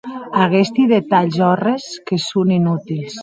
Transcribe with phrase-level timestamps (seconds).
[0.43, 3.15] Aguesti detalhs òrres que son inutils.